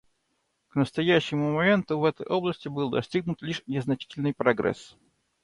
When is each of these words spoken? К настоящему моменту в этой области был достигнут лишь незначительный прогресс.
К 0.69 0.77
настоящему 0.77 1.53
моменту 1.53 1.99
в 1.99 2.05
этой 2.05 2.25
области 2.25 2.67
был 2.67 2.89
достигнут 2.89 3.43
лишь 3.43 3.61
незначительный 3.67 4.33
прогресс. 4.33 4.97